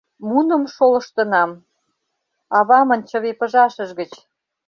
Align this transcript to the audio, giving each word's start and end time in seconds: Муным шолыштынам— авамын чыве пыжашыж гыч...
Муным 0.29 0.63
шолыштынам— 0.73 1.51
авамын 2.57 3.01
чыве 3.09 3.31
пыжашыж 3.39 3.89
гыч... 3.99 4.11